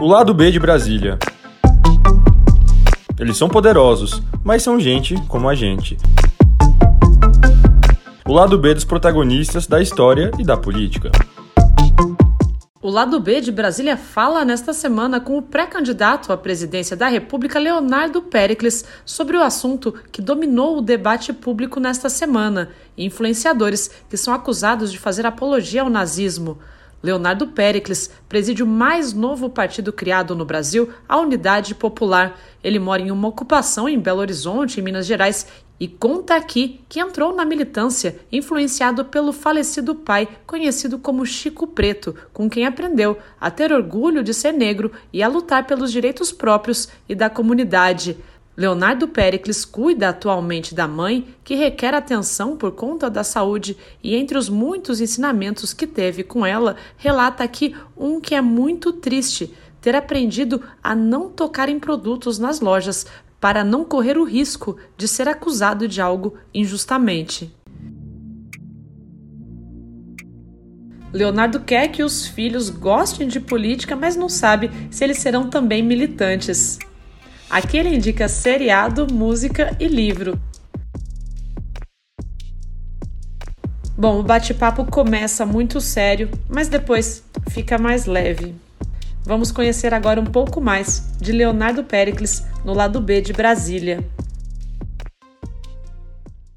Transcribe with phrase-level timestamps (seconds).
[0.00, 1.18] O lado B de Brasília.
[3.18, 5.96] Eles são poderosos, mas são gente como a gente.
[8.26, 11.10] O lado B dos protagonistas da história e da política.
[12.84, 17.58] O lado B de Brasília fala nesta semana com o pré-candidato à presidência da República,
[17.58, 22.68] Leonardo Pericles, sobre o assunto que dominou o debate público nesta semana:
[22.98, 26.58] influenciadores que são acusados de fazer apologia ao nazismo.
[27.02, 32.38] Leonardo Pericles preside o mais novo partido criado no Brasil, a Unidade Popular.
[32.62, 35.46] Ele mora em uma ocupação em Belo Horizonte, em Minas Gerais,
[35.78, 42.14] e conta aqui que entrou na militância influenciado pelo falecido pai, conhecido como Chico Preto,
[42.32, 46.88] com quem aprendeu a ter orgulho de ser negro e a lutar pelos direitos próprios
[47.08, 48.16] e da comunidade.
[48.56, 54.38] Leonardo Pericles cuida atualmente da mãe, que requer atenção por conta da saúde, e entre
[54.38, 59.96] os muitos ensinamentos que teve com ela, relata aqui um que é muito triste: ter
[59.96, 63.06] aprendido a não tocar em produtos nas lojas
[63.40, 67.54] para não correr o risco de ser acusado de algo injustamente.
[71.12, 75.80] Leonardo quer que os filhos gostem de política, mas não sabe se eles serão também
[75.80, 76.78] militantes.
[77.48, 80.40] Aqui ele indica seriado, música e livro.
[83.96, 88.52] Bom, o bate-papo começa muito sério, mas depois fica mais leve.
[89.22, 94.04] Vamos conhecer agora um pouco mais de Leonardo Pericles no lado B de Brasília.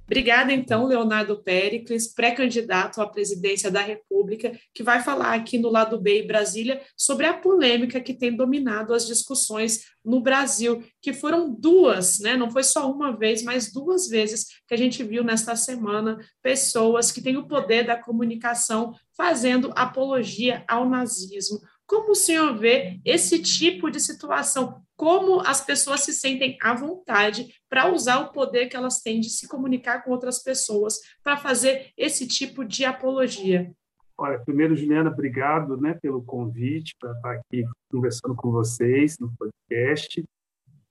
[0.06, 6.00] Obrigada, então, Leonardo Pericles, pré-candidato à presidência da República, que vai falar aqui no lado
[6.00, 11.54] B em Brasília sobre a polêmica que tem dominado as discussões no Brasil, que foram
[11.54, 12.38] duas, né?
[12.38, 17.12] Não foi só uma vez, mas duas vezes que a gente viu nesta semana pessoas
[17.12, 21.60] que têm o poder da comunicação fazendo apologia ao nazismo.
[21.88, 24.82] Como o senhor vê esse tipo de situação?
[24.98, 29.30] Como as pessoas se sentem à vontade para usar o poder que elas têm de
[29.30, 33.72] se comunicar com outras pessoas para fazer esse tipo de apologia?
[34.18, 40.24] Olha, primeiro, Juliana, obrigado né, pelo convite para estar aqui conversando com vocês no podcast.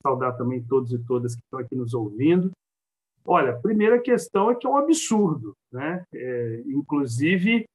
[0.02, 2.52] Saudar também todos e todas que estão aqui nos ouvindo.
[3.22, 5.52] Olha, primeira questão é que é um absurdo.
[5.70, 6.04] Né?
[6.14, 7.66] É, inclusive,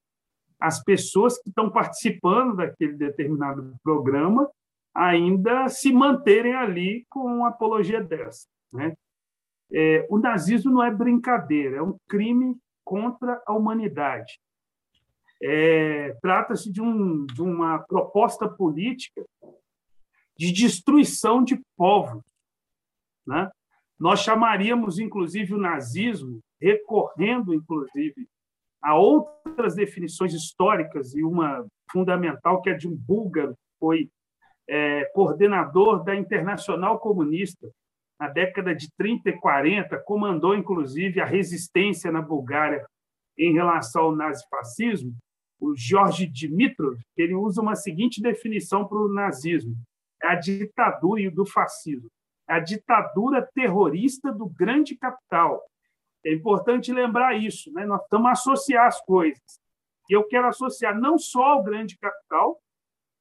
[0.62, 4.48] as pessoas que estão participando daquele determinado programa
[4.94, 8.46] ainda se manterem ali com uma apologia dessa.
[8.72, 8.94] Né?
[9.72, 14.38] É, o nazismo não é brincadeira, é um crime contra a humanidade.
[15.42, 19.24] É, Trata-se de, um, de uma proposta política
[20.38, 22.22] de destruição de povos.
[23.26, 23.50] Né?
[23.98, 28.28] Nós chamaríamos, inclusive, o nazismo, recorrendo, inclusive,
[28.82, 34.10] Há outras definições históricas, e uma fundamental, que é de um búlgaro, que foi
[34.68, 37.70] é, coordenador da Internacional Comunista
[38.18, 42.86] na década de 30 e 40, comandou, inclusive, a resistência na Bulgária
[43.36, 45.14] em relação ao nazifascismo,
[45.60, 49.74] o Jorge Dimitrov, ele usa uma seguinte definição para o nazismo:
[50.22, 52.08] é a ditadura do fascismo,
[52.48, 55.62] é a ditadura terrorista do grande capital,
[56.24, 57.84] é importante lembrar isso, né?
[57.84, 59.60] nós estamos a associar as coisas.
[60.08, 62.60] E eu quero associar não só ao grande capital,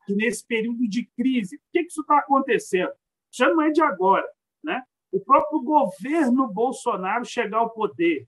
[0.05, 2.91] que nesse período de crise, por que isso está acontecendo?
[3.31, 4.27] Já não é de agora.
[4.63, 4.83] Né?
[5.11, 8.27] O próprio governo Bolsonaro chegar ao poder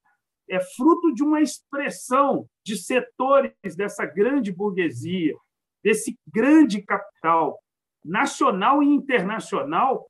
[0.50, 5.36] é fruto de uma expressão de setores dessa grande burguesia,
[5.84, 7.60] desse grande capital
[8.04, 10.10] nacional e internacional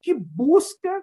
[0.00, 1.02] que busca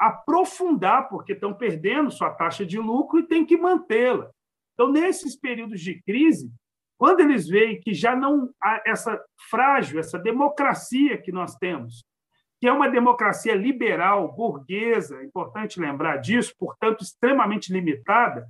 [0.00, 4.30] aprofundar, porque estão perdendo sua taxa de lucro e tem que mantê-la.
[4.72, 6.50] Então, nesses períodos de crise,
[6.96, 12.02] quando eles veem que já não há essa frágil, essa democracia que nós temos,
[12.58, 18.48] que é uma democracia liberal, burguesa, é importante lembrar disso, portanto, extremamente limitada,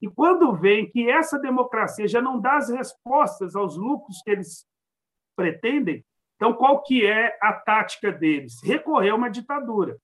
[0.00, 4.66] e quando veem que essa democracia já não dá as respostas aos lucros que eles
[5.36, 6.02] pretendem,
[6.36, 8.62] então qual que é a tática deles?
[8.62, 9.98] Recorrer a uma ditadura.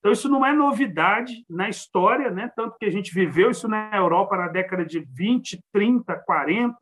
[0.00, 2.50] Então, isso não é novidade na história, né?
[2.56, 6.76] tanto que a gente viveu isso na Europa na década de 20, 30, 40,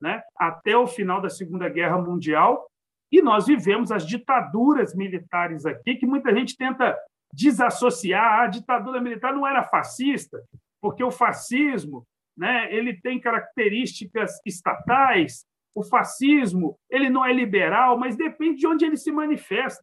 [0.00, 0.22] né?
[0.36, 2.66] até o final da Segunda Guerra Mundial,
[3.10, 6.96] e nós vivemos as ditaduras militares aqui, que muita gente tenta
[7.34, 8.24] desassociar.
[8.24, 10.40] Ah, a ditadura militar não era fascista,
[10.80, 12.06] porque o fascismo
[12.36, 15.44] né, ele tem características estatais,
[15.74, 19.82] o fascismo ele não é liberal, mas depende de onde ele se manifesta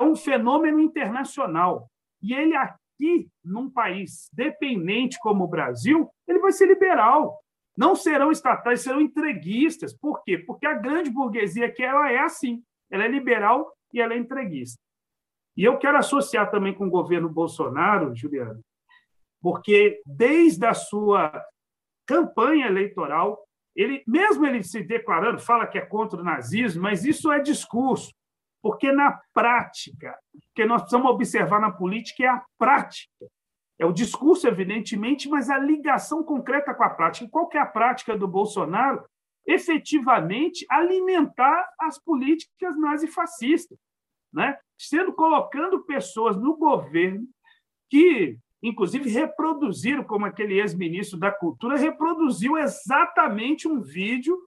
[0.00, 1.88] é um fenômeno internacional.
[2.22, 7.40] E ele aqui, num país dependente como o Brasil, ele vai ser liberal.
[7.76, 9.92] não serão estatais, serão entreguistas.
[9.92, 10.38] Por quê?
[10.38, 14.78] Porque a grande burguesia que ela é assim, ela é liberal e ela é entreguista.
[15.56, 18.60] E eu quero associar também com o governo Bolsonaro, Juliano,
[19.40, 21.44] porque desde a sua
[22.06, 23.44] campanha eleitoral,
[23.74, 28.12] ele, mesmo ele se declarando, fala que é contra o nazismo, mas isso é discurso,
[28.64, 33.26] porque na prática, o que nós precisamos observar na política é a prática.
[33.78, 37.28] É o discurso, evidentemente, mas a ligação concreta com a prática.
[37.30, 39.04] Qual que é a prática do Bolsonaro?
[39.46, 43.76] Efetivamente alimentar as políticas nazifascistas,
[44.32, 44.56] né?
[44.78, 47.28] sendo colocando pessoas no governo
[47.90, 54.38] que inclusive reproduziram, como aquele ex-ministro da Cultura reproduziu exatamente um vídeo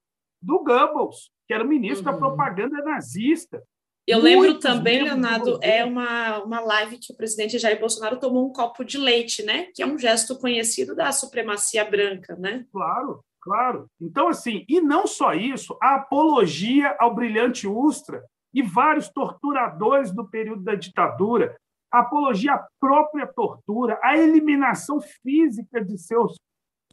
[0.41, 2.13] do Goebbels, que era o ministro uhum.
[2.13, 3.61] da propaganda nazista.
[4.07, 8.53] Eu lembro também, Leonardo, é uma, uma live que o presidente Jair Bolsonaro tomou um
[8.53, 9.67] copo de leite, né?
[9.75, 12.65] Que é um gesto conhecido da supremacia branca, né?
[12.71, 13.87] Claro, claro.
[13.99, 18.23] Então, assim, e não só isso, a apologia ao brilhante Ustra
[18.53, 21.57] e vários torturadores do período da ditadura
[21.91, 26.35] a apologia à própria tortura, a eliminação física de seus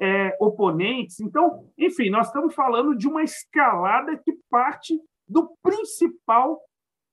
[0.01, 1.21] é, oponentes.
[1.21, 6.61] Então, enfim, nós estamos falando de uma escalada que parte do principal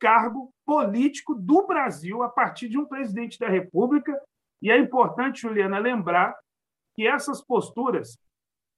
[0.02, 4.20] cargo político do Brasil a partir de um presidente da República.
[4.60, 6.36] E é importante, Juliana, lembrar
[6.96, 8.18] que essas posturas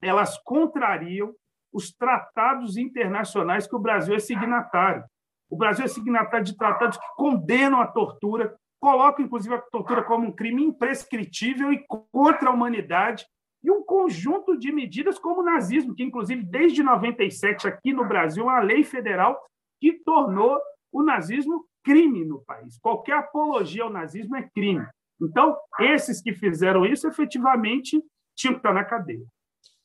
[0.01, 1.33] elas contrariam
[1.71, 5.05] os tratados internacionais que o Brasil é signatário.
[5.49, 10.27] O Brasil é signatário de tratados que condenam a tortura, coloca, inclusive, a tortura como
[10.27, 13.25] um crime imprescritível e contra a humanidade,
[13.63, 18.43] e um conjunto de medidas como o nazismo, que, inclusive, desde 97, aqui no Brasil,
[18.43, 19.41] uma lei federal
[19.79, 20.59] que tornou
[20.93, 22.77] o nazismo crime no país.
[22.79, 24.85] Qualquer apologia ao nazismo é crime.
[25.21, 28.01] Então, esses que fizeram isso, efetivamente,
[28.35, 29.25] tinham que estar na cadeia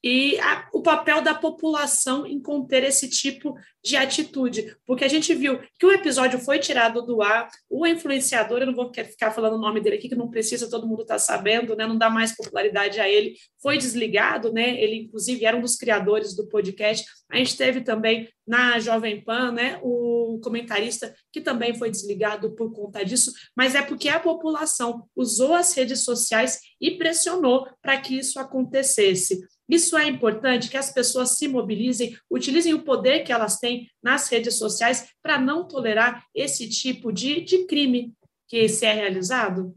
[0.02, 5.34] e a, o papel da população em conter esse tipo de atitude, porque a gente
[5.34, 9.54] viu que o episódio foi tirado do ar, o influenciador, eu não vou ficar falando
[9.54, 12.34] o nome dele aqui, que não precisa, todo mundo está sabendo, né, não dá mais
[12.36, 17.36] popularidade a ele, foi desligado, né, ele inclusive era um dos criadores do podcast, a
[17.36, 23.04] gente teve também na Jovem Pan, né, o comentarista que também foi desligado por conta
[23.04, 28.38] disso, mas é porque a população usou as redes sociais e pressionou para que isso
[28.38, 29.40] acontecesse.
[29.68, 34.28] Isso é importante que as pessoas se mobilizem, utilizem o poder que elas têm nas
[34.28, 38.14] redes sociais para não tolerar esse tipo de, de crime
[38.48, 39.76] que se é realizado?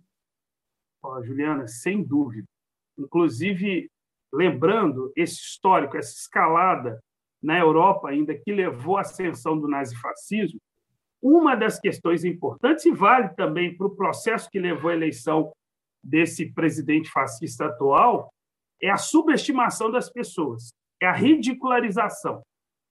[1.03, 2.47] Oh, Juliana, sem dúvida.
[2.97, 3.89] Inclusive,
[4.31, 7.01] lembrando esse histórico, essa escalada
[7.41, 10.59] na Europa ainda que levou à ascensão do nazifascismo,
[11.21, 15.51] uma das questões importantes, e vale também para o processo que levou à eleição
[16.03, 18.31] desse presidente fascista atual,
[18.81, 22.41] é a subestimação das pessoas, é a ridicularização.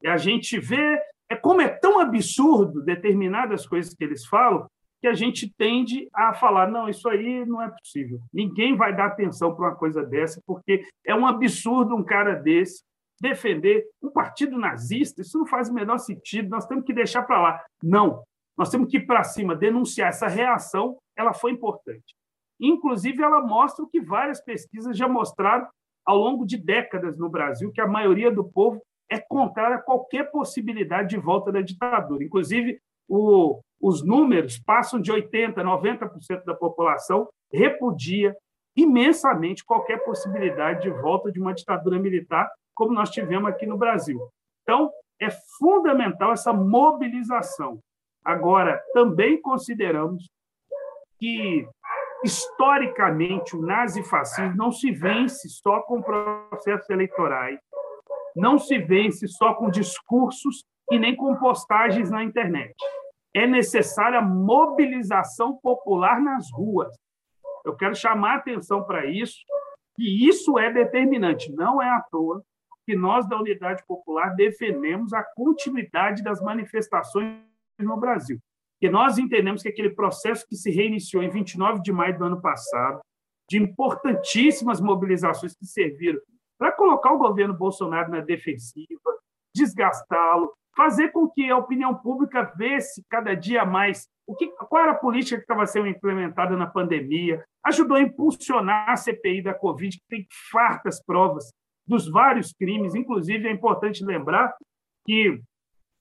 [0.02, 4.66] É a gente vê, é como é tão absurdo determinadas coisas que eles falam,
[5.00, 8.20] que a gente tende a falar: não, isso aí não é possível.
[8.32, 12.82] Ninguém vai dar atenção para uma coisa dessa, porque é um absurdo um cara desse
[13.20, 15.20] defender um partido nazista.
[15.20, 17.64] Isso não faz o menor sentido, nós temos que deixar para lá.
[17.82, 18.22] Não,
[18.56, 20.08] nós temos que ir para cima, denunciar.
[20.08, 22.14] Essa reação ela foi importante.
[22.58, 25.66] Inclusive, ela mostra o que várias pesquisas já mostraram
[26.04, 30.30] ao longo de décadas no Brasil que a maioria do povo é contrária a qualquer
[30.30, 32.22] possibilidade de volta da ditadura.
[32.22, 38.36] Inclusive, o, os números passam de 80%, 90% da população repudia
[38.76, 44.20] imensamente qualquer possibilidade de volta de uma ditadura militar, como nós tivemos aqui no Brasil.
[44.62, 47.80] Então, é fundamental essa mobilização.
[48.24, 50.30] Agora, também consideramos
[51.18, 51.68] que
[52.24, 57.58] historicamente, o nazifascismo não se vence só com processos eleitorais,
[58.36, 62.74] não se vence só com discursos e nem com postagens na internet.
[63.34, 66.94] É necessária mobilização popular nas ruas.
[67.64, 69.38] Eu quero chamar a atenção para isso,
[69.98, 71.52] e isso é determinante.
[71.52, 72.42] Não é à toa
[72.86, 77.38] que nós, da Unidade Popular, defendemos a continuidade das manifestações
[77.78, 78.38] no Brasil.
[78.80, 82.40] Porque nós entendemos que aquele processo que se reiniciou em 29 de maio do ano
[82.40, 83.00] passado,
[83.46, 86.18] de importantíssimas mobilizações que serviram
[86.58, 89.18] para colocar o governo Bolsonaro na defensiva,
[89.54, 94.92] desgastá-lo, fazer com que a opinião pública vesse cada dia mais o que, qual era
[94.92, 99.98] a política que estava sendo implementada na pandemia, ajudou a impulsionar a CPI da Covid,
[99.98, 101.52] que tem fartas provas
[101.86, 102.94] dos vários crimes.
[102.94, 104.54] Inclusive, é importante lembrar
[105.04, 105.42] que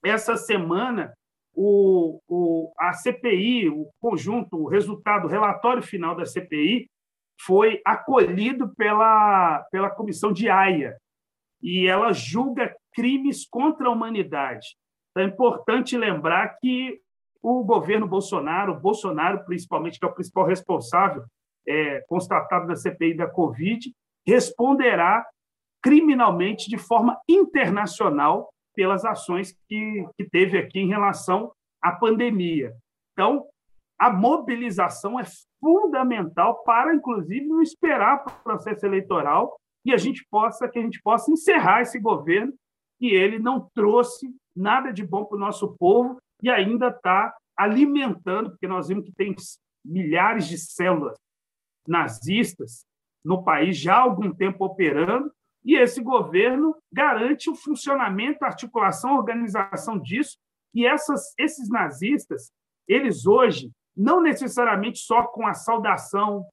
[0.05, 1.12] essa semana
[1.53, 6.89] o, o, a CPI, o conjunto, o resultado, o relatório final da CPI
[7.41, 10.97] foi acolhido pela, pela comissão de AIA.
[11.61, 14.75] e ela julga crimes contra a humanidade.
[15.11, 16.99] Então, é importante lembrar que
[17.41, 21.23] o governo Bolsonaro, Bolsonaro principalmente, que é o principal responsável
[21.67, 23.93] é, constatado da CPI da Covid,
[24.25, 25.25] responderá
[25.81, 28.49] criminalmente de forma internacional
[28.79, 32.74] pelas ações que, que teve aqui em relação à pandemia.
[33.12, 33.45] Então,
[34.00, 35.24] a mobilização é
[35.59, 41.01] fundamental para, inclusive, não esperar o processo eleitoral e a gente possa que a gente
[41.01, 42.53] possa encerrar esse governo
[42.98, 48.51] que ele não trouxe nada de bom para o nosso povo e ainda está alimentando,
[48.51, 49.36] porque nós vimos que tem
[49.83, 51.17] milhares de células
[51.86, 52.86] nazistas
[53.25, 55.29] no país já há algum tempo operando,
[55.65, 60.38] e esse governo garante o funcionamento, a articulação, a organização disso,
[60.74, 62.51] e essas, esses nazistas,
[62.88, 66.46] eles hoje, não necessariamente só com a saudação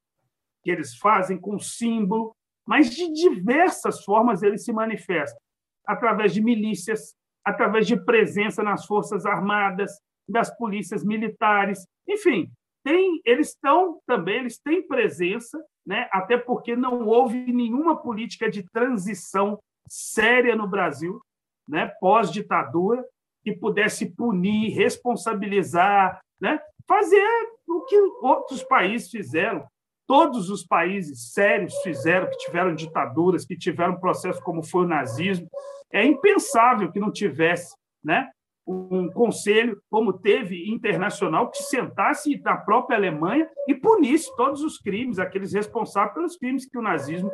[0.63, 2.35] que eles fazem, com o símbolo,
[2.67, 5.41] mas de diversas formas eles se manifestam,
[5.87, 7.15] através de milícias,
[7.45, 9.93] através de presença nas forças armadas,
[10.29, 12.51] das polícias militares, enfim,
[12.83, 16.09] tem, eles estão também, eles têm presença, né?
[16.13, 21.21] até porque não houve nenhuma política de transição séria no Brasil,
[21.69, 21.93] né?
[22.01, 23.05] pós-ditadura,
[23.45, 26.61] que pudesse punir, responsabilizar, né?
[26.87, 27.25] fazer
[27.69, 29.67] o que outros países fizeram.
[30.07, 35.49] Todos os países sérios fizeram, que tiveram ditaduras, que tiveram processo como foi o nazismo.
[35.93, 37.75] É impensável que não tivesse
[38.07, 38.31] né?
[38.67, 45.21] Um conselho, como teve internacional, que sentasse na própria Alemanha e punisse todos os crimes,
[45.21, 47.31] aqueles responsáveis pelos crimes que o nazismo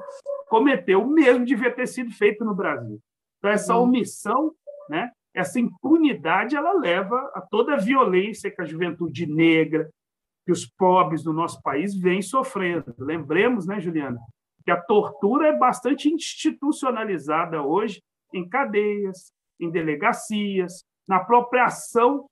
[0.49, 3.01] cometeu, o mesmo devia ter sido feito no Brasil.
[3.39, 3.85] Então, essa uhum.
[3.85, 4.53] omissão,
[4.91, 9.89] né, essa impunidade, ela leva a toda a violência que a juventude negra,
[10.45, 12.95] que os pobres do nosso país vêm sofrendo.
[12.99, 14.19] Lembremos, né, Juliana,
[14.65, 18.03] que a tortura é bastante institucionalizada hoje
[18.35, 22.27] em cadeias, em delegacias, na própria ação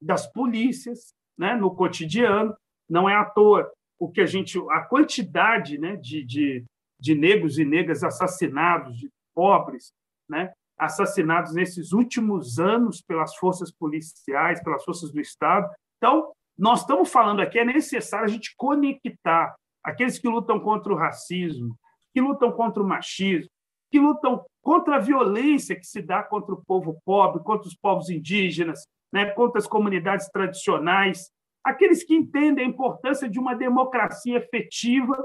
[0.00, 2.54] das polícias, né, no cotidiano.
[2.88, 6.64] Não é à toa o que a gente, a quantidade, né, de, de,
[7.00, 9.92] de negros e negras assassinados, de pobres,
[10.28, 15.68] né, assassinados nesses últimos anos pelas forças policiais, pelas forças do Estado.
[15.96, 20.96] Então, nós estamos falando aqui, é necessário a gente conectar aqueles que lutam contra o
[20.96, 21.76] racismo,
[22.12, 23.50] que lutam contra o machismo,
[23.90, 28.10] que lutam contra a violência que se dá contra o povo pobre, contra os povos
[28.10, 31.30] indígenas, né, contra as comunidades tradicionais.
[31.62, 35.24] Aqueles que entendem a importância de uma democracia efetiva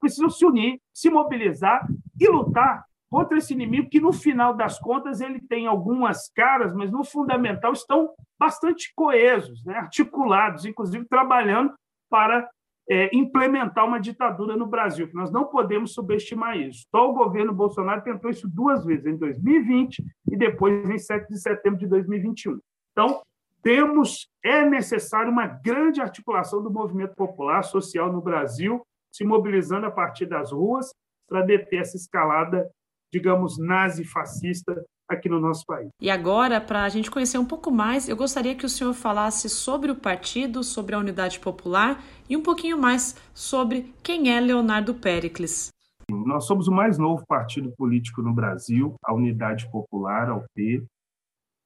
[0.00, 1.86] precisam se unir, se mobilizar
[2.18, 6.90] e lutar contra esse inimigo que, no final das contas, ele tem algumas caras, mas,
[6.90, 8.08] no fundamental, estão
[8.40, 11.74] bastante coesos, né, articulados, inclusive trabalhando
[12.08, 12.48] para
[12.90, 16.86] é, implementar uma ditadura no Brasil, que nós não podemos subestimar isso.
[16.90, 21.40] Só o governo Bolsonaro tentou isso duas vezes, em 2020 e depois em 7 de
[21.40, 22.58] setembro de 2021.
[22.90, 23.22] Então,
[23.62, 29.90] temos, é necessário uma grande articulação do movimento popular social no Brasil, se mobilizando a
[29.90, 30.92] partir das ruas
[31.28, 32.68] para deter essa escalada,
[33.12, 35.88] digamos, nazi-fascista aqui no nosso país.
[36.00, 39.48] E agora, para a gente conhecer um pouco mais, eu gostaria que o senhor falasse
[39.48, 44.94] sobre o partido, sobre a Unidade Popular e um pouquinho mais sobre quem é Leonardo
[44.94, 45.68] Pericles.
[46.10, 50.84] Nós somos o mais novo partido político no Brasil, a Unidade Popular, a UP.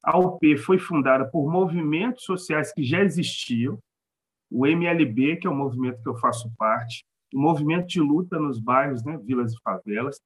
[0.02, 3.78] A UP foi fundada por movimentos sociais que já existiam,
[4.50, 8.60] o MLB, que é o movimento que eu faço parte, o movimento de luta nos
[8.60, 10.20] bairros, né, vilas e favelas,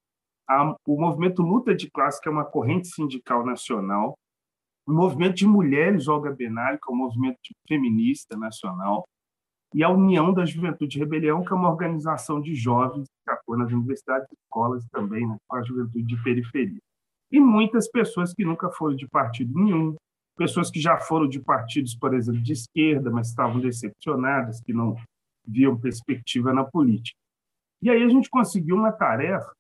[0.51, 4.19] a, o movimento Luta de Classe, que é uma corrente sindical nacional,
[4.85, 7.39] o movimento de mulheres Olga Benali, que é um movimento
[7.69, 9.07] feminista nacional,
[9.73, 13.71] e a União da Juventude Rebelião, que é uma organização de jovens que atua nas
[13.71, 16.81] universidades escolas também, né, com a juventude de periferia.
[17.31, 19.95] E muitas pessoas que nunca foram de partido nenhum,
[20.37, 24.97] pessoas que já foram de partidos, por exemplo, de esquerda, mas estavam decepcionadas, que não
[25.47, 27.17] viam perspectiva na política.
[27.81, 29.53] E aí a gente conseguiu uma tarefa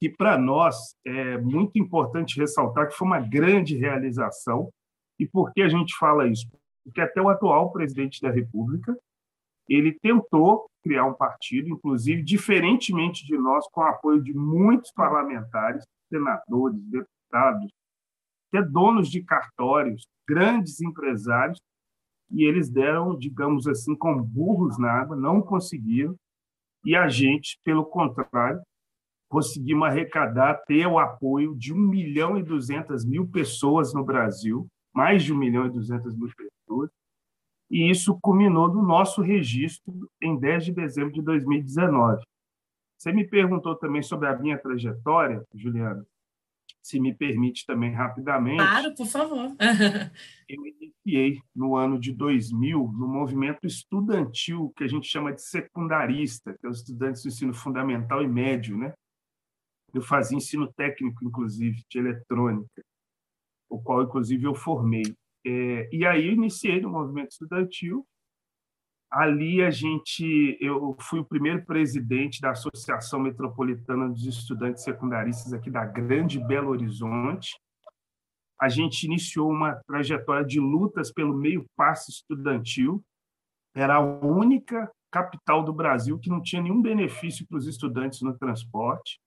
[0.00, 4.70] que para nós é muito importante ressaltar que foi uma grande realização.
[5.18, 6.46] E por que a gente fala isso?
[6.84, 8.96] Porque até o atual presidente da República
[9.68, 15.84] ele tentou criar um partido, inclusive diferentemente de nós, com o apoio de muitos parlamentares,
[16.08, 17.70] senadores, deputados,
[18.48, 21.60] até donos de cartórios, grandes empresários,
[22.30, 26.14] e eles deram, digamos assim, com burros na água, não conseguiram.
[26.84, 28.60] E a gente, pelo contrário,
[29.28, 35.22] conseguimos arrecadar, ter o apoio de 1 milhão e 200 mil pessoas no Brasil, mais
[35.22, 36.90] de 1 milhão e 200 mil pessoas,
[37.70, 39.92] e isso culminou no nosso registro
[40.22, 42.22] em 10 de dezembro de 2019.
[42.96, 46.04] Você me perguntou também sobre a minha trajetória, Juliana.
[46.82, 48.56] se me permite também rapidamente.
[48.56, 49.54] Claro, por favor.
[50.48, 56.56] eu iniciei no ano de 2000 no movimento estudantil que a gente chama de secundarista,
[56.58, 58.94] que é os estudantes do ensino fundamental e médio, né?
[59.92, 62.82] Eu fazia ensino técnico, inclusive, de eletrônica,
[63.68, 65.14] o qual, inclusive, eu formei.
[65.46, 68.06] É, e aí iniciei no movimento estudantil.
[69.10, 75.70] Ali a gente, eu fui o primeiro presidente da Associação Metropolitana dos Estudantes Secundaristas aqui
[75.70, 77.58] da Grande Belo Horizonte.
[78.60, 83.02] A gente iniciou uma trajetória de lutas pelo meio passe estudantil.
[83.74, 88.36] Era a única capital do Brasil que não tinha nenhum benefício para os estudantes no
[88.36, 89.18] transporte.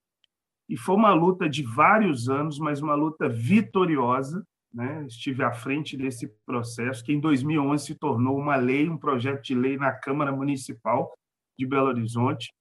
[0.69, 4.45] E foi uma luta de vários anos, mas uma luta vitoriosa.
[4.73, 5.05] Né?
[5.05, 9.53] Estive à frente desse processo, que em 2011 se tornou uma lei, um projeto de
[9.53, 11.13] lei na Câmara Municipal
[11.59, 12.53] de Belo Horizonte.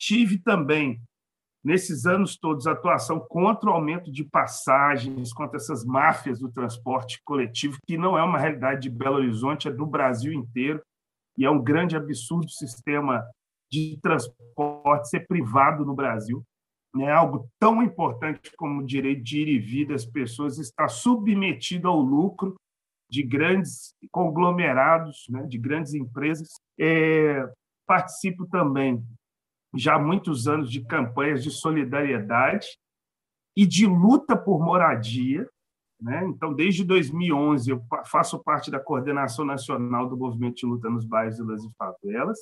[0.00, 1.00] Tive também,
[1.62, 7.78] nesses anos todos, atuação contra o aumento de passagens, contra essas máfias do transporte coletivo,
[7.86, 10.82] que não é uma realidade de Belo Horizonte, é do Brasil inteiro,
[11.38, 13.24] e é um grande absurdo o sistema
[13.70, 16.44] de transporte ser privado no Brasil
[16.94, 21.88] né, algo tão importante como o direito de ir e vir das pessoas está submetido
[21.88, 22.54] ao lucro
[23.10, 26.48] de grandes conglomerados, né, de grandes empresas.
[26.78, 27.46] É,
[27.86, 29.02] participo também
[29.74, 32.66] já há muitos anos de campanhas de solidariedade
[33.56, 35.48] e de luta por moradia.
[36.00, 36.24] Né?
[36.26, 41.38] Então, desde 2011, eu faço parte da coordenação nacional do movimento de luta nos bairros,
[41.38, 42.38] vilas e favelas,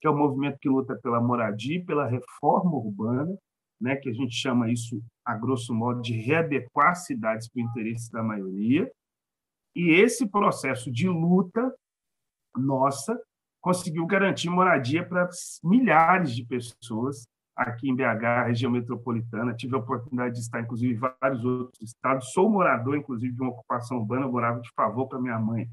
[0.00, 3.36] que é o movimento que luta pela moradia e pela reforma urbana
[3.82, 8.10] né, que a gente chama isso, a grosso modo, de readequar cidades para o interesse
[8.12, 8.90] da maioria.
[9.74, 11.74] E esse processo de luta
[12.56, 13.20] nossa
[13.60, 15.28] conseguiu garantir moradia para
[15.62, 17.24] milhares de pessoas
[17.56, 19.54] aqui em BH, região metropolitana.
[19.54, 22.32] Tive a oportunidade de estar, inclusive, em vários outros estados.
[22.32, 25.68] Sou morador, inclusive, de uma ocupação urbana, eu morava de favor para minha mãe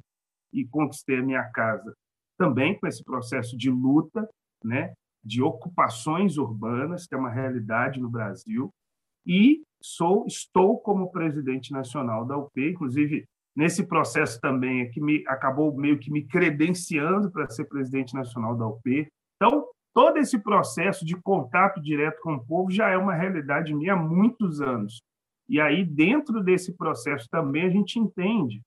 [0.52, 1.94] e conquistei a minha casa
[2.38, 4.28] também com esse processo de luta,
[4.64, 4.94] né?
[5.24, 8.72] De ocupações urbanas, que é uma realidade no Brasil,
[9.26, 15.24] e sou estou como presidente nacional da UP, inclusive nesse processo também é que me
[15.28, 19.08] acabou meio que me credenciando para ser presidente nacional da UP.
[19.36, 23.94] Então, todo esse processo de contato direto com o povo já é uma realidade minha
[23.94, 25.02] há muitos anos.
[25.48, 28.62] E aí, dentro desse processo também, a gente entende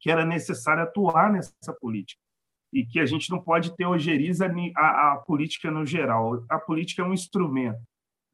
[0.00, 2.25] que era necessário atuar nessa política
[2.72, 6.44] e que a gente não pode ter ojeriza a, a política no geral.
[6.48, 7.80] A política é um instrumento,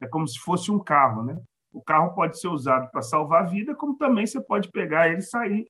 [0.01, 1.40] é como se fosse um carro, né?
[1.73, 5.18] O carro pode ser usado para salvar a vida, como também você pode pegar ele
[5.18, 5.66] e sair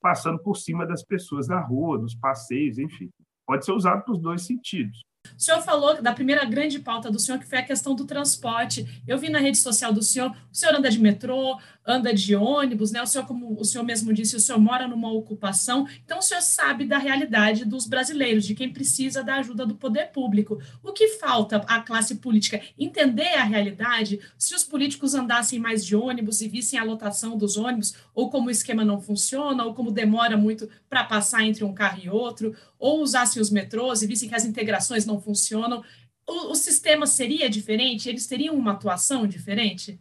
[0.00, 3.10] passando por cima das pessoas na rua, dos passeios, enfim.
[3.46, 5.04] Pode ser usado para os dois sentidos.
[5.38, 9.02] O senhor falou da primeira grande pauta do senhor, que foi a questão do transporte.
[9.06, 12.90] Eu vi na rede social do senhor, o senhor anda de metrô, anda de ônibus,
[12.90, 13.00] né?
[13.00, 16.42] O senhor, como o senhor mesmo disse, o senhor mora numa ocupação, então o senhor
[16.42, 20.60] sabe da realidade dos brasileiros, de quem precisa da ajuda do poder público.
[20.82, 22.60] O que falta à classe política?
[22.76, 24.18] Entender a realidade?
[24.36, 28.48] Se os políticos andassem mais de ônibus e vissem a lotação dos ônibus, ou como
[28.48, 32.54] o esquema não funciona, ou como demora muito para passar entre um carro e outro,
[32.78, 35.82] ou usassem os metrôs e vissem que as integrações não funcionam,
[36.26, 38.08] o, o sistema seria diferente?
[38.08, 40.00] Eles teriam uma atuação diferente?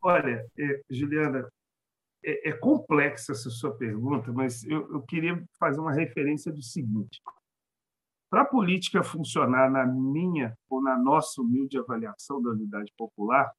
[0.00, 1.48] Olha, é, Juliana,
[2.24, 7.20] é, é, complexa essa sua pergunta, mas eu, eu queria fazer uma referência do seguinte:
[8.30, 13.52] para a política funcionar na minha ou na nossa humilde avaliação da unidade popular,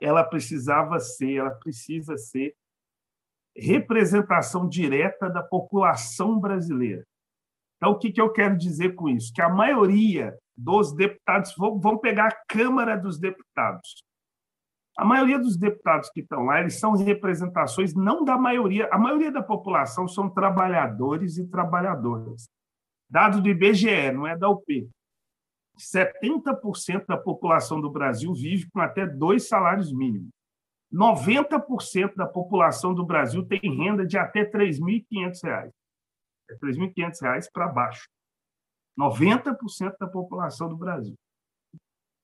[0.00, 2.54] ela precisava ser, ela precisa ser
[3.56, 7.06] representação direta da população brasileira.
[7.82, 9.32] Então, o que, que eu quero dizer com isso?
[9.34, 14.04] Que a maioria dos deputados, vão pegar a Câmara dos Deputados,
[14.96, 19.32] a maioria dos deputados que estão lá, eles são representações não da maioria, a maioria
[19.32, 22.48] da população são trabalhadores e trabalhadoras.
[23.10, 24.88] Dado do IBGE, não é da UP.
[25.76, 30.30] 70% da população do Brasil vive com até dois salários mínimos.
[30.92, 35.72] 90% da população do Brasil tem renda de até R$ 3.500.
[36.52, 38.08] É R$ 3.500 para baixo.
[38.98, 41.14] 90% da população do Brasil.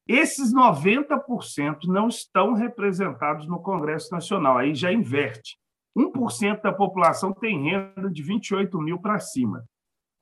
[0.07, 5.59] Esses 90% não estão representados no Congresso Nacional, aí já inverte.
[5.97, 9.65] 1% da população tem renda de 28 mil para cima.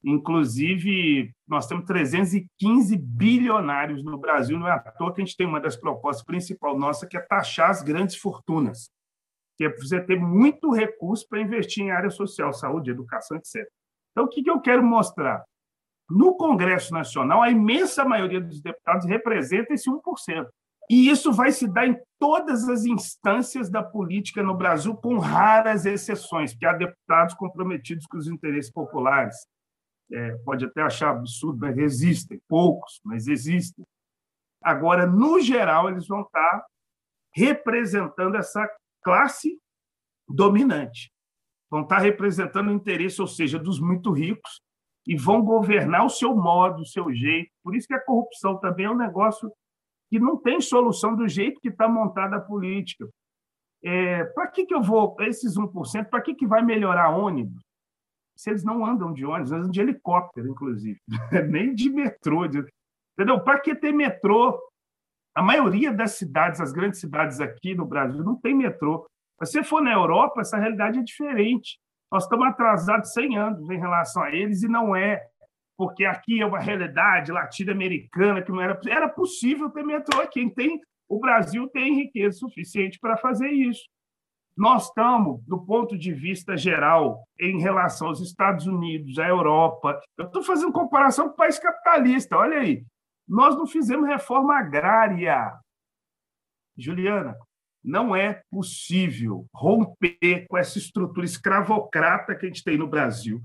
[0.04, 5.46] Inclusive, nós temos 315 bilionários no Brasil, não é à toa que a gente tem
[5.46, 8.90] uma das propostas principais nossa, que é taxar as grandes fortunas,
[9.56, 13.66] que é você ter muito recurso para investir em área social, saúde, educação, etc.
[14.16, 15.44] Então, o que eu quero mostrar?
[16.08, 20.48] No Congresso Nacional, a imensa maioria dos deputados representa esse 1%.
[20.88, 25.84] E isso vai se dar em todas as instâncias da política no Brasil, com raras
[25.84, 29.36] exceções, porque há deputados comprometidos com os interesses populares.
[30.10, 33.84] É, pode até achar absurdo, mas existem, poucos, mas existem.
[34.62, 36.64] Agora, no geral, eles vão estar
[37.34, 38.66] representando essa
[39.02, 39.58] classe
[40.26, 41.12] dominante.
[41.76, 44.62] Vão estar representando o interesse, ou seja, dos muito ricos,
[45.06, 47.50] e vão governar o seu modo, o seu jeito.
[47.62, 49.52] Por isso que a corrupção também é um negócio
[50.08, 53.06] que não tem solução do jeito que está montada a política.
[53.84, 57.62] É, para que, que eu vou, esses 1%, para que, que vai melhorar ônibus?
[58.34, 60.98] Se eles não andam de ônibus, andam de helicóptero, inclusive,
[61.50, 62.48] nem de metrô.
[62.48, 62.64] De,
[63.12, 63.38] entendeu?
[63.44, 64.58] Para que ter metrô?
[65.34, 69.06] A maioria das cidades, as grandes cidades aqui no Brasil, não tem metrô.
[69.44, 71.78] Se você for na Europa, essa realidade é diferente.
[72.10, 75.22] Nós estamos atrasados 100 anos em relação a eles e não é
[75.76, 80.48] porque aqui é uma realidade latino-americana que não era era possível ter metrô aqui.
[80.50, 83.84] Tem o Brasil tem riqueza suficiente para fazer isso.
[84.56, 90.00] Nós estamos, do ponto de vista geral, em relação aos Estados Unidos, à Europa.
[90.16, 92.38] Eu estou fazendo comparação com o país capitalista.
[92.38, 92.82] Olha aí,
[93.28, 95.52] nós não fizemos reforma agrária.
[96.76, 97.36] Juliana,
[97.86, 103.40] não é possível romper com essa estrutura escravocrata que a gente tem no Brasil.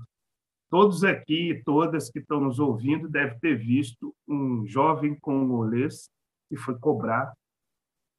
[0.68, 6.10] Todos aqui, todas que estão nos ouvindo, devem ter visto um jovem congolês
[6.48, 7.32] que foi cobrar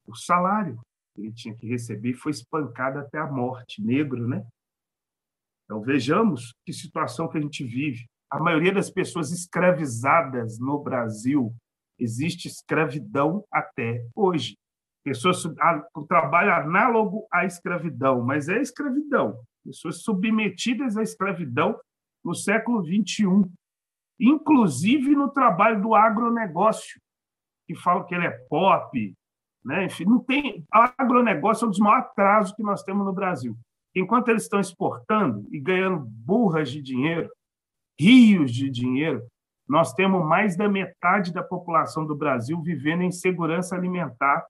[0.06, 0.80] o salário
[1.14, 4.46] que ele tinha que receber e foi espancado até a morte, negro, né?
[5.64, 8.06] Então vejamos que situação que a gente vive.
[8.30, 11.54] A maioria das pessoas escravizadas no Brasil
[11.98, 14.56] existe escravidão até hoje
[15.04, 15.44] pessoas
[15.94, 19.38] o trabalho análogo à escravidão, mas é escravidão.
[19.62, 21.78] Pessoas submetidas à escravidão
[22.24, 23.26] no século XXI,
[24.18, 26.98] inclusive no trabalho do agronegócio,
[27.66, 29.14] que fala que ele é pop,
[29.64, 29.84] né?
[29.84, 33.56] Enfim, não tem agronegócio é um dos maiores atrasos que nós temos no Brasil.
[33.94, 37.30] Enquanto eles estão exportando e ganhando burras de dinheiro,
[37.98, 39.26] rios de dinheiro,
[39.68, 44.44] nós temos mais da metade da população do Brasil vivendo em segurança alimentar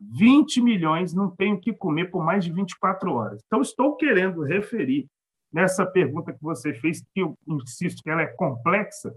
[0.00, 3.40] 20 milhões não têm o que comer por mais de 24 horas.
[3.46, 5.06] Então, estou querendo referir
[5.52, 9.14] nessa pergunta que você fez, que eu insisto que ela é complexa,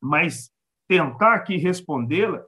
[0.00, 0.50] mas
[0.88, 2.42] tentar aqui respondê-la,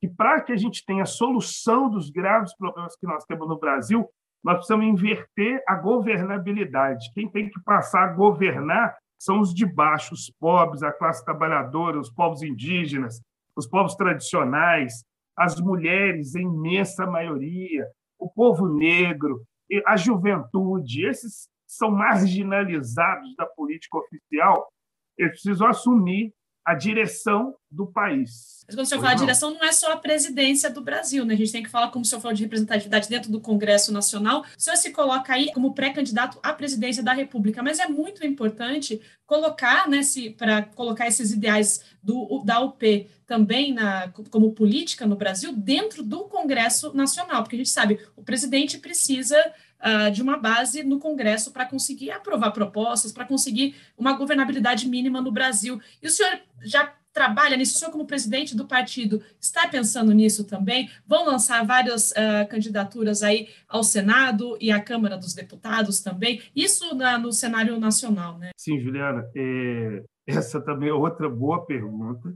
[0.00, 4.08] que para que a gente tenha solução dos graves problemas que nós temos no Brasil,
[4.44, 7.10] nós precisamos inverter a governabilidade.
[7.12, 11.98] Quem tem que passar a governar são os de baixo, os pobres, a classe trabalhadora,
[11.98, 13.20] os povos indígenas,
[13.56, 15.04] os povos tradicionais,
[15.38, 17.86] as mulheres, em imensa maioria,
[18.18, 19.42] o povo negro,
[19.86, 24.68] a juventude, esses são marginalizados da política oficial,
[25.16, 26.32] eles precisam assumir
[26.68, 28.62] a direção do país.
[28.66, 29.20] Mas quando o senhor fala não.
[29.20, 31.32] direção, não é só a presidência do Brasil, né?
[31.32, 34.42] A gente tem que falar, como o senhor falou, de representatividade dentro do Congresso Nacional.
[34.42, 39.00] O senhor se coloca aí como pré-candidato à presidência da República, mas é muito importante
[39.24, 40.02] colocar, né,
[40.36, 46.24] para colocar esses ideais do, da UP também na, como política no Brasil dentro do
[46.24, 49.36] Congresso Nacional, porque a gente sabe, o presidente precisa
[49.80, 55.20] uh, de uma base no Congresso para conseguir aprovar propostas, para conseguir uma governabilidade mínima
[55.20, 55.80] no Brasil.
[56.02, 60.44] E o senhor já trabalha nisso, o senhor como presidente do partido está pensando nisso
[60.44, 60.88] também?
[61.06, 66.94] Vão lançar várias uh, candidaturas aí ao Senado e à Câmara dos Deputados também, isso
[66.94, 68.50] na, no cenário nacional, né?
[68.56, 72.32] Sim, Juliana, é, essa também é outra boa pergunta.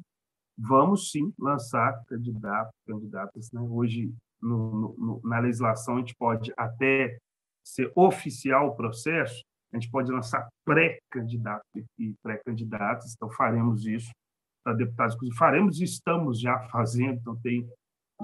[0.58, 3.50] Vamos sim lançar candidatos, candidatas.
[3.52, 3.60] Né?
[3.60, 7.16] Hoje, no, no, na legislação, a gente pode até
[7.64, 11.66] ser oficial o processo, a gente pode lançar pré-candidatos
[11.98, 14.10] e pré-candidatas, então faremos isso
[14.62, 17.68] para deputados, faremos e estamos já fazendo, então tem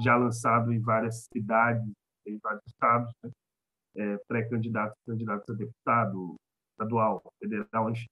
[0.01, 1.91] já lançado em várias cidades,
[2.27, 3.31] em vários estados, né?
[3.97, 6.37] é, pré-candidatos, candidatos a deputado
[6.73, 8.07] estadual, federal, enfim.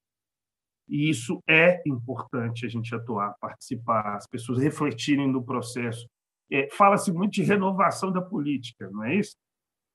[0.88, 6.06] E isso é importante a gente atuar, participar, as pessoas refletirem no processo.
[6.50, 9.34] É, Fala-se muito de renovação da política, não é isso?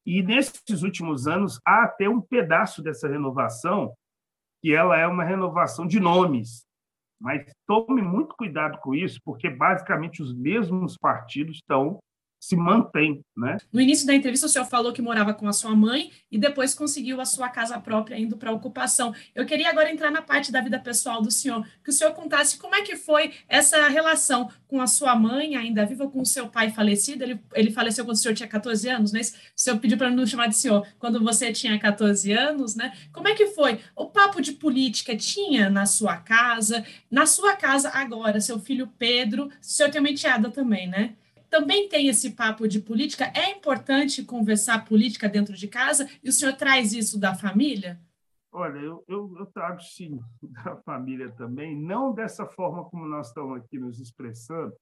[0.05, 3.93] E nesses últimos anos há até um pedaço dessa renovação
[4.61, 6.65] que ela é uma renovação de nomes.
[7.19, 11.99] Mas tome muito cuidado com isso, porque basicamente os mesmos partidos estão
[12.41, 13.59] se mantém, né?
[13.71, 16.73] No início da entrevista, o senhor falou que morava com a sua mãe e depois
[16.73, 19.13] conseguiu a sua casa própria indo para a ocupação.
[19.35, 22.57] Eu queria agora entrar na parte da vida pessoal do senhor, que o senhor contasse
[22.57, 26.47] como é que foi essa relação com a sua mãe, ainda viva, com o seu
[26.47, 27.23] pai falecido.
[27.23, 29.21] Ele, ele faleceu quando o senhor tinha 14 anos, né?
[29.21, 29.25] O
[29.55, 32.91] senhor pediu para não chamar de senhor quando você tinha 14 anos, né?
[33.13, 33.79] Como é que foi?
[33.95, 36.83] O papo de política tinha na sua casa?
[37.09, 41.13] Na sua casa agora, seu filho Pedro, o senhor tem uma enteada também, né?
[41.51, 43.31] Também tem esse papo de política?
[43.35, 46.09] É importante conversar política dentro de casa?
[46.23, 47.99] E o senhor traz isso da família?
[48.53, 53.57] Olha, eu, eu, eu trago sim da família também, não dessa forma como nós estamos
[53.57, 54.73] aqui nos expressando,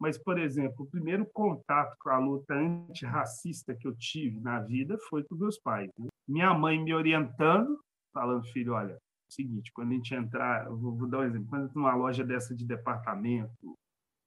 [0.00, 4.96] mas, por exemplo, o primeiro contato com a luta antirracista que eu tive na vida
[5.08, 5.90] foi com meus pais.
[5.98, 6.08] Né?
[6.26, 7.80] Minha mãe me orientando,
[8.14, 11.74] falando, filho, olha, é seguinte, quando a gente entrar, vou, vou dar um exemplo, quando
[11.74, 13.76] numa loja dessa de departamento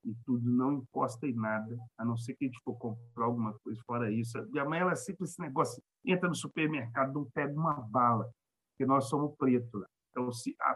[0.04, 3.54] e tudo, não encosta em nada, a não ser que a gente for comprar alguma
[3.60, 4.38] coisa fora isso.
[4.52, 8.30] Minha mãe, ela é sempre esse negócio, entra no supermercado, não pega uma bala,
[8.72, 9.80] porque nós somos pretos.
[9.80, 9.86] Né?
[10.10, 10.30] Então,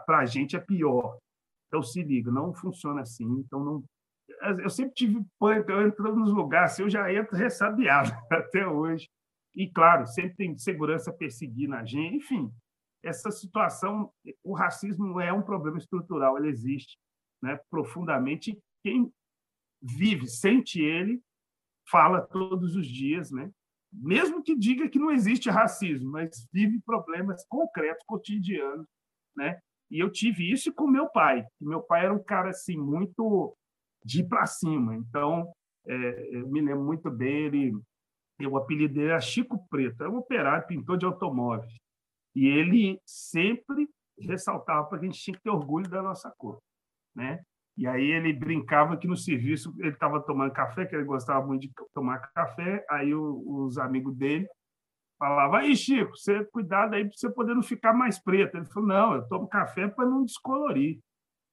[0.06, 1.18] para a gente é pior.
[1.66, 3.84] Então, se liga, não funciona assim, então não
[4.58, 9.08] eu sempre tive pânico, eu entro nos lugares, assim, eu já entro ressabiado até hoje.
[9.54, 12.16] E, claro, sempre tem segurança perseguindo a gente.
[12.16, 12.50] Enfim,
[13.02, 14.10] essa situação,
[14.44, 16.98] o racismo é um problema estrutural, ele existe
[17.42, 18.58] né, profundamente.
[18.82, 19.10] Quem
[19.86, 21.20] vive, sente ele,
[21.88, 23.50] fala todos os dias, né?
[23.92, 28.86] mesmo que diga que não existe racismo, mas vive problemas concretos, cotidianos.
[29.36, 29.58] Né?
[29.90, 31.44] E eu tive isso com meu pai.
[31.60, 33.56] Meu pai era um cara assim muito
[34.04, 34.94] de para cima.
[34.96, 35.50] Então,
[35.86, 37.72] é, eu me lembro muito dele,
[38.40, 41.72] o apelido dele era Chico Preto, é um operário, pintor de automóveis.
[42.34, 46.58] E ele sempre ressaltava para a gente tinha que ter orgulho da nossa cor.
[47.14, 47.42] Né?
[47.76, 51.62] E aí ele brincava que no serviço ele estava tomando café, que ele gostava muito
[51.62, 54.48] de tomar café, aí o, os amigos dele
[55.18, 58.56] falavam, aí Chico, você cuidado aí para você poder não ficar mais preto.
[58.56, 60.98] Ele falou, não, eu tomo café para não descolorir.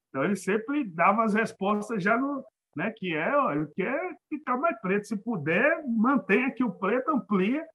[0.09, 2.43] Então ele sempre dava as respostas já no,
[2.75, 7.09] né, que é, ó, ele quer ficar mais preto, se puder, mantenha que o preto
[7.11, 7.65] amplia,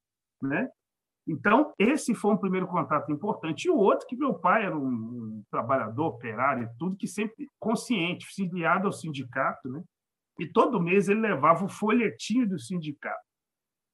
[0.43, 0.69] né?
[1.29, 3.67] Então, esse foi um primeiro contato importante.
[3.67, 8.27] E o outro, que meu pai era um, um trabalhador, operário tudo, que sempre consciente,
[8.27, 9.83] filiado ao sindicato, né?
[10.39, 13.29] E todo mês ele levava o folhetinho do sindicato.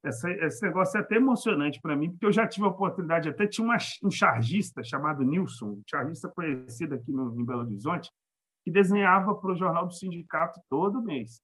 [0.04, 3.46] Essa, esse negócio é até emocionante para mim, porque eu já tive a oportunidade, até
[3.46, 8.10] tinha uma, um chargista chamado Nilson, um chargista conhecido aqui no, em Belo Horizonte,
[8.62, 11.40] que desenhava para o jornal do sindicato todo mês.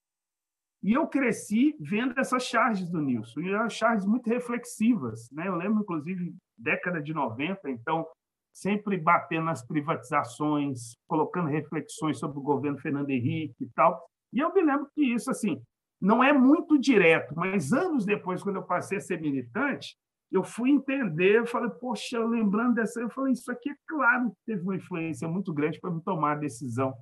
[0.83, 5.29] E eu cresci vendo essas charges do Nilson, e eram charges muito reflexivas.
[5.31, 5.47] Né?
[5.47, 8.07] Eu lembro, inclusive, década de 90, então,
[8.53, 14.03] sempre batendo nas privatizações, colocando reflexões sobre o governo Fernando Henrique e tal.
[14.33, 15.61] E eu me lembro que isso, assim,
[16.01, 19.97] não é muito direto, mas anos depois, quando eu passei a ser militante,
[20.33, 24.37] eu fui entender, eu falei, poxa, lembrando dessa, eu falei, isso aqui é claro que
[24.47, 26.95] teve uma influência muito grande para me tomar a decisão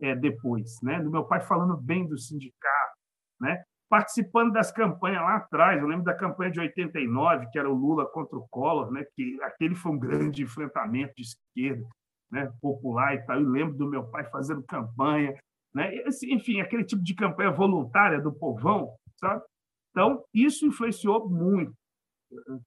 [0.00, 1.00] é, depois, né?
[1.00, 2.93] Do meu pai falando bem do sindicato,
[3.40, 3.62] né?
[3.88, 8.06] Participando das campanhas lá atrás, eu lembro da campanha de 89, que era o Lula
[8.06, 9.04] contra o Collor, né?
[9.14, 11.86] Que aquele foi um grande enfrentamento de esquerda,
[12.30, 12.52] né?
[12.60, 13.40] Popular e tal.
[13.40, 15.38] Eu lembro do meu pai fazendo campanha,
[15.74, 15.92] né?
[16.24, 19.42] Enfim, aquele tipo de campanha voluntária do povão, sabe?
[19.90, 21.72] Então isso influenciou muito,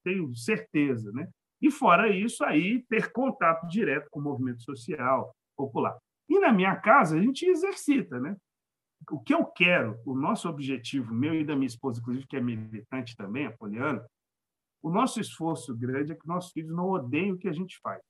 [0.02, 1.28] tenho certeza, né?
[1.60, 5.96] E fora isso aí ter contato direto com o movimento social popular.
[6.28, 8.36] E na minha casa a gente exercita, né?
[9.10, 12.40] O que eu quero, o nosso objetivo, meu e da minha esposa, inclusive, que é
[12.40, 14.04] militante também, a Poliana,
[14.82, 18.02] o nosso esforço grande é que nossos filhos não odeiem o que a gente faz.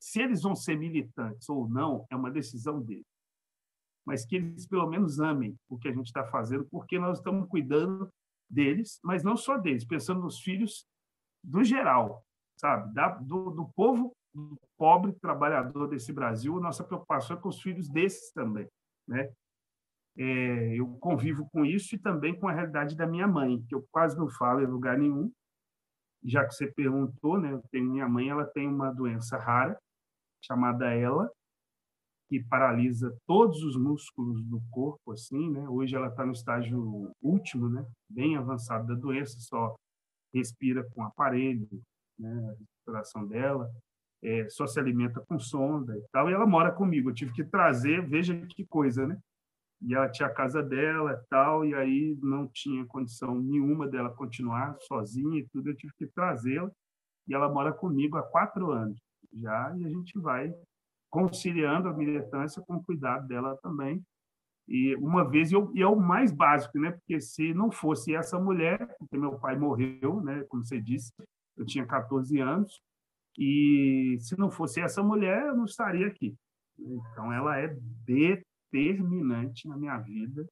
[0.00, 3.06] Se eles vão ser militantes ou não, é uma decisão deles.
[4.04, 7.48] Mas que eles, pelo menos, amem o que a gente está fazendo, porque nós estamos
[7.48, 8.08] cuidando
[8.48, 10.86] deles, mas não só deles, pensando nos filhos
[11.42, 12.24] do geral,
[12.56, 12.92] sabe?
[12.94, 14.12] Da, do, do povo
[14.76, 18.68] pobre trabalhador desse Brasil, nossa preocupação é com os filhos desses também,
[19.08, 19.32] né?
[20.18, 23.86] É, eu convivo com isso e também com a realidade da minha mãe, que eu
[23.90, 25.30] quase não falo em lugar nenhum.
[26.24, 27.60] Já que você perguntou, né?
[27.72, 29.78] Minha mãe, ela tem uma doença rara
[30.42, 31.30] chamada ela,
[32.28, 35.68] que paralisa todos os músculos do corpo, assim, né?
[35.68, 37.86] Hoje ela está no estágio último, né?
[38.08, 39.76] Bem avançado da doença, só
[40.34, 41.68] respira com aparelho,
[42.18, 42.30] né?
[42.30, 43.70] A respiração dela
[44.22, 47.10] é, só se alimenta com sonda e tal, e ela mora comigo.
[47.10, 49.18] Eu tive que trazer, veja que coisa, né?
[49.82, 54.14] E ela tinha a casa dela e tal, e aí não tinha condição nenhuma dela
[54.14, 56.70] continuar sozinha e tudo, eu tive que trazê-la,
[57.28, 58.98] e ela mora comigo há quatro anos
[59.32, 60.52] já, e a gente vai
[61.10, 64.02] conciliando a militância com o cuidado dela também.
[64.68, 66.90] E uma vez, eu, e é o mais básico, né?
[66.90, 70.44] Porque se não fosse essa mulher, porque meu pai morreu, né?
[70.48, 71.12] Como você disse,
[71.56, 72.80] eu tinha 14 anos,
[73.38, 76.34] e se não fosse essa mulher, eu não estaria aqui.
[76.78, 77.76] Então, ela é
[78.72, 80.46] determinante na minha vida,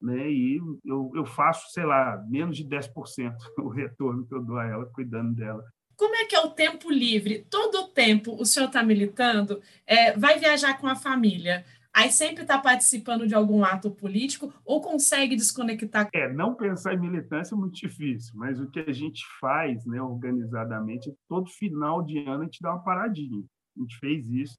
[0.00, 0.30] né?
[0.30, 4.66] E eu, eu faço, sei lá, menos de 10% o retorno que eu dou a
[4.66, 5.64] ela, cuidando dela.
[5.96, 7.46] Como é que é o tempo livre?
[7.48, 11.64] Todo o tempo o senhor está militando, é, vai viajar com a família.
[11.92, 16.08] aí sempre está participando de algum ato político ou consegue desconectar?
[16.12, 20.02] É, não pensar em militância é muito difícil, mas o que a gente faz né,
[20.02, 23.44] organizadamente, todo final de ano a gente dá uma paradinha.
[23.76, 24.58] A gente fez isso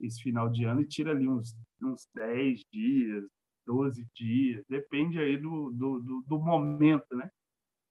[0.00, 3.24] esse final de ano e tira ali uns, uns 10 dias,
[3.66, 7.28] 12 dias, depende aí do, do, do, do momento, né?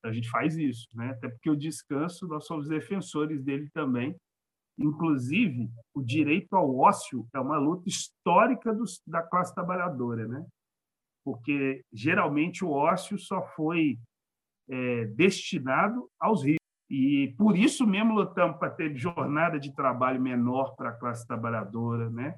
[0.04, 1.10] A gente faz isso, né?
[1.10, 4.16] Até porque o descanso, nós somos defensores dele também.
[4.78, 10.46] Inclusive, o direito ao ócio é uma luta histórica dos, da classe trabalhadora, né?
[11.24, 13.98] Porque geralmente o ócio só foi
[14.70, 16.65] é, destinado aos ricos.
[16.90, 22.10] E por isso mesmo lutamos para ter jornada de trabalho menor para a classe trabalhadora,
[22.10, 22.38] né?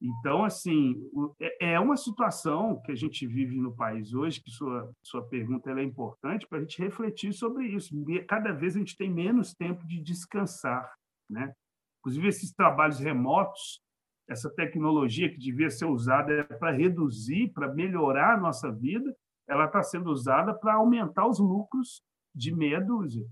[0.00, 0.94] Então, assim,
[1.40, 5.70] é, é uma situação que a gente vive no país hoje, que sua, sua pergunta
[5.70, 7.94] é importante para a gente refletir sobre isso.
[8.28, 10.92] Cada vez a gente tem menos tempo de descansar,
[11.30, 11.52] né?
[12.00, 13.80] Inclusive, esses trabalhos remotos,
[14.28, 19.14] essa tecnologia que devia ser usada para reduzir, para melhorar a nossa vida,
[19.48, 22.02] ela está sendo usada para aumentar os lucros
[22.34, 23.26] de meia dúzia.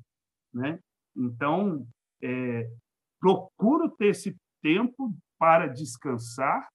[0.55, 0.79] Né?
[1.17, 1.87] Então,
[2.23, 2.71] é,
[3.21, 6.69] procuro ter esse tempo para descansar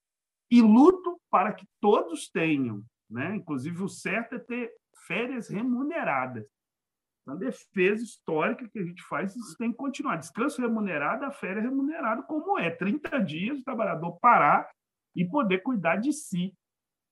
[0.51, 2.83] e luto para que todos tenham.
[3.09, 3.35] Né?
[3.35, 4.71] Inclusive, o certo é ter
[5.07, 6.45] férias remuneradas.
[7.27, 10.15] A defesa histórica que a gente faz, isso tem que continuar.
[10.15, 12.71] Descanso remunerado, a férias remunerada, como é.
[12.71, 14.67] 30 dias o trabalhador parar
[15.15, 16.53] e poder cuidar de si,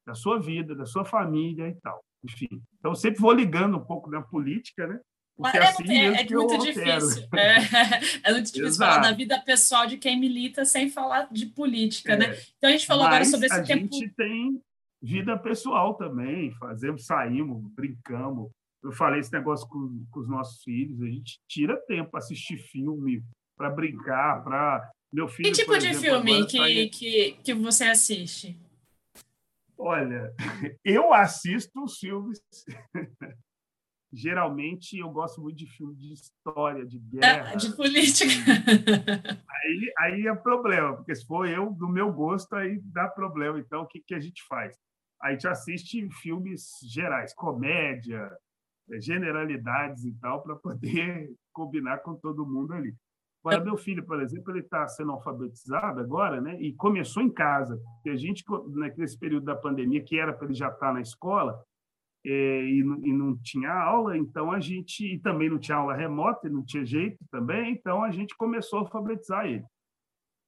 [0.06, 2.04] da sua vida, da sua família e tal.
[2.24, 5.00] Enfim, então sempre vou ligando um pouco na política, né?
[5.38, 7.28] Porque é, assim é, é muito difícil.
[7.36, 8.92] É, é, muito difícil Exato.
[8.96, 12.32] falar da vida pessoal de quem milita sem falar de política, né?
[12.32, 12.42] é.
[12.58, 13.96] Então a gente falou Mas agora sobre esse a tempo.
[13.96, 14.62] A gente tem
[15.00, 18.50] vida pessoal também, fazemos, saímos, brincamos.
[18.84, 22.58] Eu falei esse negócio com, com os nossos filhos, a gente tira tempo para assistir
[22.58, 23.24] filme,
[23.56, 25.50] para brincar, para meu filho.
[25.50, 26.98] Que tipo de exemplo, filme que, tá...
[26.98, 28.58] que, que você assiste?
[29.78, 30.34] Olha,
[30.84, 32.42] eu assisto os filmes
[34.12, 37.56] geralmente eu gosto muito de filme de história, de guerra.
[37.56, 38.32] de política.
[39.58, 43.60] Aí, aí é problema, porque se for eu, do meu gosto, aí dá problema.
[43.60, 44.78] Então, o que, que a gente faz?
[45.22, 48.32] A gente assiste filmes gerais, comédia,
[48.92, 52.96] é, generalidades e tal, para poder combinar com todo mundo ali.
[53.44, 56.60] Agora, meu filho, por exemplo, ele está sendo alfabetizado agora, né?
[56.62, 57.80] E começou em casa.
[57.96, 58.44] Porque a gente,
[58.96, 61.64] nesse período da pandemia, que era para ele já estar tá na escola, é,
[62.30, 66.64] e, e, não tinha aula, então a gente e também não tinha aula remota, não
[66.64, 69.64] tinha jeito também, então a gente começou a alfabetizar ele.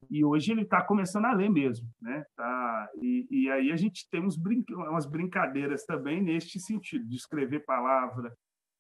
[0.10, 2.24] E hoje ele está começando a ler mesmo, né?
[2.36, 7.16] Tá, e, e aí a gente tem uns brinca, umas brincadeiras também neste sentido, de
[7.16, 8.34] escrever palavra,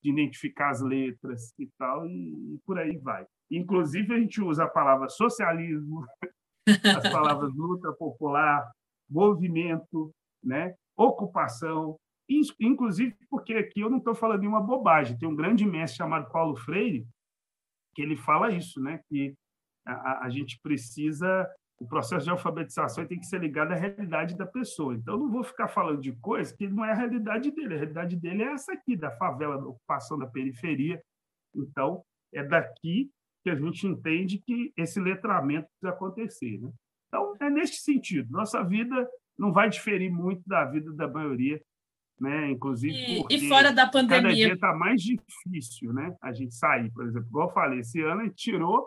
[0.03, 3.25] de identificar as letras e tal, e, e por aí vai.
[3.51, 6.05] Inclusive a gente usa a palavra socialismo,
[6.97, 8.69] as palavras luta popular,
[9.09, 10.12] movimento,
[10.43, 10.73] né?
[10.99, 11.97] ocupação,
[12.59, 15.17] inclusive porque aqui eu não estou falando nenhuma bobagem.
[15.17, 17.07] Tem um grande mestre chamado Paulo Freire
[17.95, 19.01] que ele fala isso, né?
[19.09, 19.33] Que
[19.85, 24.45] a, a gente precisa o processo de alfabetização tem que ser ligado à realidade da
[24.45, 24.93] pessoa.
[24.93, 27.73] Então, eu não vou ficar falando de coisa que não é a realidade dele.
[27.73, 31.01] A realidade dele é essa aqui, da favela, da ocupação da periferia.
[31.55, 33.09] Então, é daqui
[33.43, 36.59] que a gente entende que esse letramento precisa acontecer.
[36.59, 36.69] Né?
[37.07, 38.29] Então, é neste sentido.
[38.29, 41.61] Nossa vida não vai diferir muito da vida da maioria
[42.19, 42.51] né?
[42.51, 44.21] Inclusive e, e fora da pandemia.
[44.21, 46.15] Cada dia está mais difícil, né?
[46.21, 48.86] A gente sair, por exemplo, igual eu falei, esse ano a gente tirou,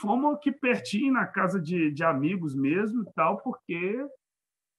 [0.00, 4.06] fomos aqui pertinho na casa de, de amigos mesmo, tal, porque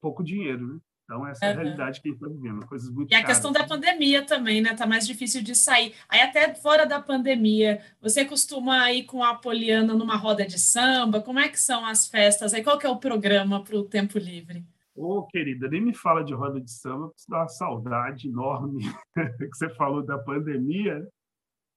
[0.02, 0.80] pouco dinheiro, né?
[1.06, 3.52] Então, essa é a realidade que a gente está vivendo, coisas muito E a questão
[3.52, 4.71] da pandemia também, né?
[4.71, 5.93] Está mais difícil de sair.
[6.10, 11.21] Aí, até fora da pandemia, você costuma ir com a Poliana numa roda de samba?
[11.21, 12.56] Como é que são as festas?
[12.56, 14.65] Aí, qual que é o programa para o tempo livre?
[14.95, 18.79] Ô, oh, querida, nem me fala de roda de samba, porque dá uma saudade enorme
[19.13, 21.05] que você falou da pandemia,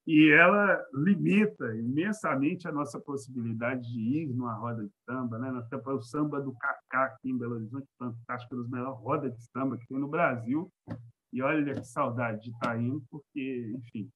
[0.06, 5.38] e ela limita imensamente a nossa possibilidade de ir numa roda de samba.
[5.38, 5.50] Né?
[5.50, 9.44] Nós temos o samba do Cacá aqui em Belo Horizonte, fantástico, das melhores rodas de
[9.50, 10.72] samba que tem no Brasil.
[11.30, 14.08] E olha que saudade de estar indo, porque, enfim,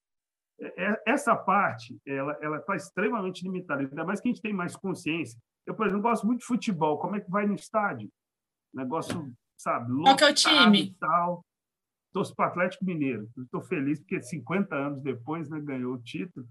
[0.59, 3.83] é, é, essa parte ela ela está extremamente limitada.
[3.83, 5.39] Ainda mais que a gente tem mais consciência.
[5.67, 6.99] Eu, por exemplo, gosto muito de futebol.
[6.99, 8.09] Como é que vai no estádio?
[8.75, 10.95] Negócio, sabe, Qual que é o time?
[10.99, 11.45] tal.
[12.13, 13.29] Torço para o Atlético Mineiro.
[13.39, 16.47] Estou feliz porque 50 anos depois né, ganhou o título.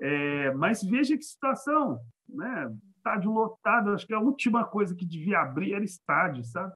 [0.00, 2.74] É, mas veja que situação, né?
[2.96, 6.72] Estádio lotado, acho que a última coisa que devia abrir era estádio, sabe?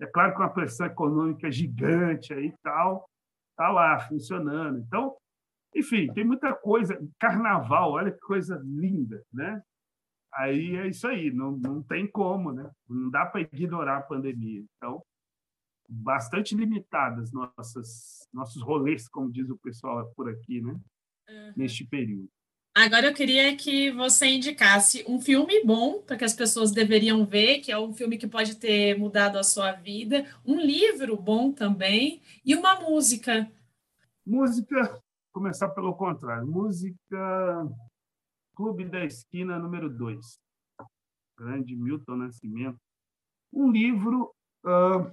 [0.00, 3.08] É claro que uma pressão econômica gigante aí tal,
[3.56, 4.78] tá lá funcionando.
[4.78, 5.16] Então,
[5.74, 6.98] enfim, tem muita coisa.
[7.18, 9.62] Carnaval, olha que coisa linda, né?
[10.36, 12.70] Aí é isso aí, não, não tem como, né?
[12.88, 14.64] Não dá para ignorar a pandemia.
[14.76, 15.02] Então,
[15.88, 20.72] bastante limitadas nossas nossos rolês, como diz o pessoal por aqui, né?
[21.28, 21.52] Uhum.
[21.56, 22.28] Neste período.
[22.74, 27.60] Agora eu queria que você indicasse um filme bom para que as pessoas deveriam ver,
[27.60, 32.20] que é um filme que pode ter mudado a sua vida, um livro bom também
[32.44, 33.50] e uma música.
[34.26, 35.00] Música,
[35.32, 37.66] começar pelo contrário, música
[38.56, 40.40] Clube da Esquina número 2,
[41.38, 42.78] grande Milton Nascimento.
[43.52, 44.34] Um livro,
[44.64, 45.12] uh,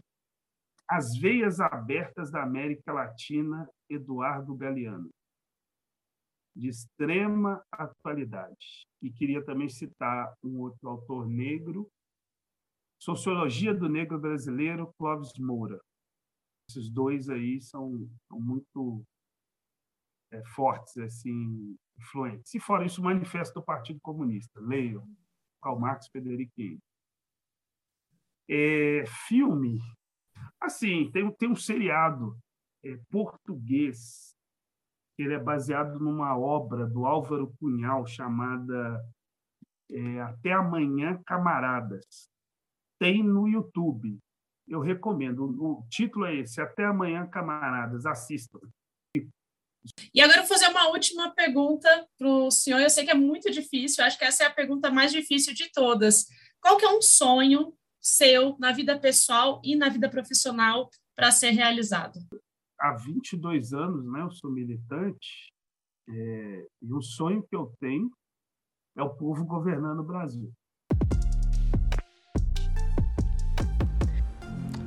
[0.90, 5.10] As Veias Abertas da América Latina, Eduardo Galeano
[6.56, 8.88] de extrema atualidade.
[9.02, 11.90] E queria também citar um outro autor negro,
[13.02, 15.82] Sociologia do Negro Brasileiro, Clóvis Moura.
[16.70, 19.04] Esses dois aí são, são muito
[20.56, 22.54] fortes, assim, influentes.
[22.54, 24.60] E fora isso, o Manifesto do Partido Comunista.
[24.60, 25.08] Leiam
[25.62, 26.54] Karl Marx, Federico
[28.50, 29.80] é, filme,
[30.60, 32.38] assim, tem, tem um seriado
[32.84, 34.34] é, português
[35.18, 39.04] ele é baseado numa obra do Álvaro Cunhal chamada
[39.92, 42.30] é, Até Amanhã, Camaradas.
[43.00, 44.20] Tem no YouTube.
[44.68, 45.44] Eu recomendo.
[45.44, 48.06] O título é esse, Até Amanhã, Camaradas.
[48.06, 48.60] Assistam.
[50.14, 52.80] E agora eu vou fazer uma última pergunta para o senhor.
[52.80, 55.72] Eu sei que é muito difícil, acho que essa é a pergunta mais difícil de
[55.72, 56.26] todas.
[56.62, 61.52] Qual que é um sonho seu na vida pessoal e na vida profissional para ser
[61.52, 62.20] realizado?
[62.84, 65.54] há 22 anos, né, eu sou militante,
[66.10, 68.12] é, e o sonho que eu tenho
[68.98, 70.52] é o povo governando o Brasil.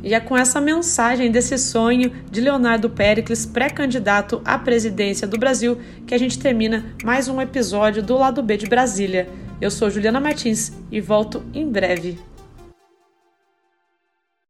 [0.06, 5.80] E é com essa mensagem desse sonho de Leonardo Pericles, pré-candidato à presidência do Brasil,
[6.06, 9.28] que a gente termina mais um episódio do Lado B de Brasília.
[9.60, 12.20] Eu sou Juliana Martins e volto em breve.